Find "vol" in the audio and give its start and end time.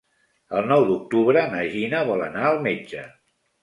2.11-2.27